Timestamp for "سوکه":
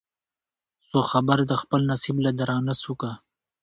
2.81-3.11